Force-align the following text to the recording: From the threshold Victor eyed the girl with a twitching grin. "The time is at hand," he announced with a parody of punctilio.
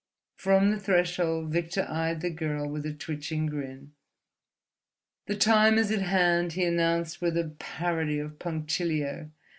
From 0.35 0.71
the 0.71 0.79
threshold 0.79 1.51
Victor 1.51 1.85
eyed 1.87 2.21
the 2.21 2.31
girl 2.31 2.67
with 2.67 2.87
a 2.87 2.91
twitching 2.91 3.45
grin. 3.45 3.91
"The 5.27 5.35
time 5.35 5.77
is 5.77 5.91
at 5.91 6.01
hand," 6.01 6.53
he 6.53 6.65
announced 6.65 7.21
with 7.21 7.37
a 7.37 7.53
parody 7.59 8.17
of 8.17 8.39
punctilio. 8.39 9.29